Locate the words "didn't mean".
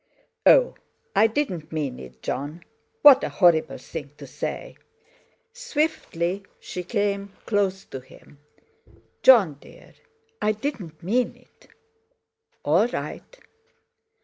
1.27-1.99, 10.53-11.35